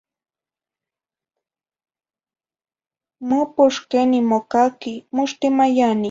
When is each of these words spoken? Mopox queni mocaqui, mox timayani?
Mopox 3.27 3.73
queni 3.91 4.19
mocaqui, 4.29 4.93
mox 5.15 5.29
timayani? 5.39 5.99